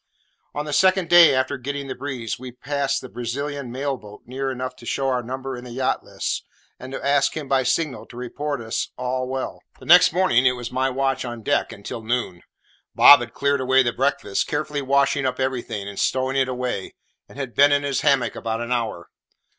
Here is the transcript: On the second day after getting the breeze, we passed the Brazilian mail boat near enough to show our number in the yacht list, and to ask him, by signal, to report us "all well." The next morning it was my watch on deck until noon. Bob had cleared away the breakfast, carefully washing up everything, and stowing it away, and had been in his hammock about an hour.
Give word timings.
On 0.55 0.65
the 0.65 0.73
second 0.73 1.11
day 1.11 1.35
after 1.35 1.59
getting 1.59 1.85
the 1.87 1.93
breeze, 1.93 2.39
we 2.39 2.51
passed 2.51 3.01
the 3.01 3.07
Brazilian 3.09 3.71
mail 3.71 3.97
boat 3.97 4.23
near 4.25 4.49
enough 4.49 4.75
to 4.77 4.85
show 4.87 5.09
our 5.09 5.21
number 5.21 5.55
in 5.55 5.63
the 5.63 5.69
yacht 5.69 6.03
list, 6.03 6.43
and 6.79 6.91
to 6.91 7.05
ask 7.05 7.37
him, 7.37 7.47
by 7.47 7.61
signal, 7.61 8.07
to 8.07 8.17
report 8.17 8.61
us 8.61 8.89
"all 8.97 9.27
well." 9.27 9.61
The 9.79 9.85
next 9.85 10.11
morning 10.11 10.47
it 10.47 10.53
was 10.53 10.71
my 10.71 10.89
watch 10.89 11.23
on 11.23 11.43
deck 11.43 11.71
until 11.71 12.01
noon. 12.01 12.41
Bob 12.95 13.19
had 13.19 13.35
cleared 13.35 13.61
away 13.61 13.83
the 13.83 13.93
breakfast, 13.93 14.47
carefully 14.47 14.81
washing 14.81 15.27
up 15.27 15.39
everything, 15.39 15.87
and 15.87 15.99
stowing 15.99 16.35
it 16.35 16.47
away, 16.49 16.95
and 17.29 17.37
had 17.37 17.53
been 17.53 17.71
in 17.71 17.83
his 17.83 18.01
hammock 18.01 18.35
about 18.35 18.59
an 18.59 18.71
hour. 18.71 19.07